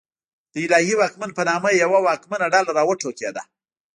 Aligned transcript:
د 0.53 0.55
الهي 0.65 0.93
واکمن 0.97 1.29
په 1.37 1.41
نامه 1.49 1.69
یوه 1.83 1.99
واکمنه 2.07 2.45
ډله 2.53 2.71
راوټوکېده. 2.77 3.43